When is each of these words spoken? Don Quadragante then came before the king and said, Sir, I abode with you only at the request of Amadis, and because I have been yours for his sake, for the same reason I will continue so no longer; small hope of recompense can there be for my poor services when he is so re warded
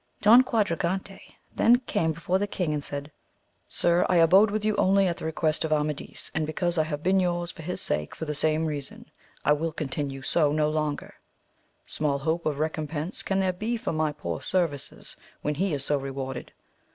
Don 0.23 0.41
Quadragante 0.41 1.19
then 1.55 1.75
came 1.77 2.11
before 2.11 2.39
the 2.39 2.47
king 2.47 2.73
and 2.73 2.83
said, 2.83 3.11
Sir, 3.67 4.03
I 4.09 4.15
abode 4.15 4.49
with 4.49 4.65
you 4.65 4.75
only 4.77 5.05
at 5.07 5.17
the 5.17 5.25
request 5.25 5.63
of 5.63 5.71
Amadis, 5.71 6.31
and 6.33 6.47
because 6.47 6.79
I 6.79 6.85
have 6.85 7.03
been 7.03 7.19
yours 7.19 7.51
for 7.51 7.61
his 7.61 7.79
sake, 7.81 8.15
for 8.15 8.25
the 8.25 8.33
same 8.33 8.65
reason 8.65 9.11
I 9.45 9.53
will 9.53 9.71
continue 9.71 10.23
so 10.23 10.51
no 10.51 10.71
longer; 10.71 11.17
small 11.85 12.17
hope 12.17 12.47
of 12.47 12.57
recompense 12.57 13.21
can 13.21 13.41
there 13.41 13.53
be 13.53 13.77
for 13.77 13.93
my 13.93 14.11
poor 14.11 14.41
services 14.41 15.17
when 15.43 15.53
he 15.53 15.71
is 15.71 15.85
so 15.85 15.99
re 15.99 16.09
warded 16.09 16.51